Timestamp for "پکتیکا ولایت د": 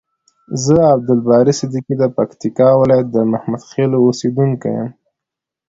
2.17-3.17